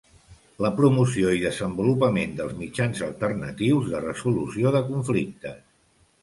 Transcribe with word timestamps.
La 0.65 0.69
promoció 0.77 1.33
i 1.39 1.41
desenvolupament 1.43 2.33
dels 2.39 2.55
mitjans 2.63 3.03
alternatius 3.09 3.93
de 3.93 4.01
resolució 4.07 4.73
de 4.79 4.83
conflictes. 4.91 5.63